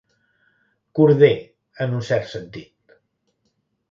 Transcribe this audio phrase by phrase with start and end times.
[0.99, 1.35] Corder,
[1.85, 2.97] en un cert sentit.